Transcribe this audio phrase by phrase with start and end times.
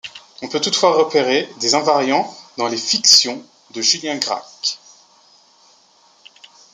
[0.41, 4.79] On peut toutefois repérer des invariants dans les fictions de Julien Gracq.